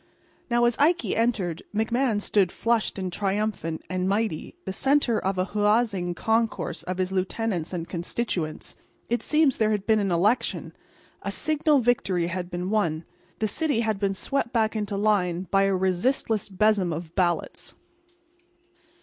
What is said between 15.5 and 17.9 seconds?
by a resistless besom of ballots.